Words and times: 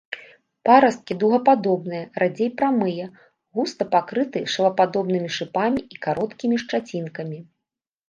Парасткі 0.69 1.17
дугападобныя, 1.23 2.07
радзей 2.23 2.49
прамыя, 2.63 3.05
густа 3.61 3.83
пакрыты 3.93 4.39
шылападобнымі 4.57 5.29
шыпамі 5.39 5.81
і 5.95 6.07
кароткімі 6.11 6.55
шчацінкамі. 6.67 7.39